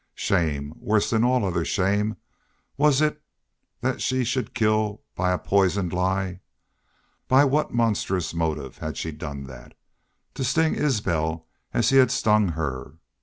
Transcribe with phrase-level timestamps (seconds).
[0.15, 2.17] Shame worse than all other shame
[2.75, 3.21] was it
[3.81, 6.39] that she should kill it by a poisoned lie.
[7.27, 9.75] By what monstrous motive had she done that?
[10.33, 12.95] To sting Isbel as he had stung her!